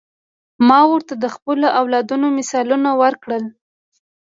[0.67, 3.43] ما ورته د خپلو اولادونو مثالونه ورکړل.